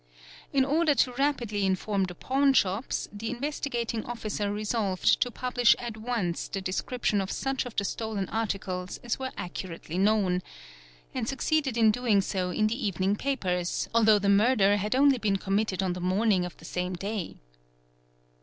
In 0.51 0.65
order 0.65 0.95
to 0.95 1.11
Tapidly 1.11 1.63
inform 1.63 2.05
the 2.05 2.15
pawnshops, 2.15 3.07
the 3.13 3.29
Investigating 3.29 4.03
Officer 4.03 4.51
resolved 4.51 5.21
to 5.21 5.27
a 5.27 5.31
publish 5.31 5.75
at 5.77 5.95
once 5.95 6.47
the 6.47 6.59
description 6.59 7.21
of 7.21 7.29
such 7.29 7.67
of 7.67 7.75
the 7.75 7.85
stolen 7.85 8.27
articles 8.29 8.99
as 9.03 9.19
were 9.19 9.29
accurately 9.37 9.99
known; 9.99 10.41
and 11.13 11.27
succeeded 11.29 11.77
in 11.77 11.91
doing 11.91 12.19
so 12.19 12.49
in 12.49 12.65
the 12.65 12.83
evening 12.83 13.15
papers, 13.15 13.89
al 13.93 14.03
Ithough 14.05 14.23
the 14.23 14.29
murder 14.29 14.77
had 14.77 14.95
only 14.95 15.19
been 15.19 15.35
committed 15.37 15.83
on 15.83 15.93
the 15.93 16.01
morning 16.01 16.45
of 16.45 16.57
the; 16.57 16.65
'same 16.65 16.95
day. 16.95 17.35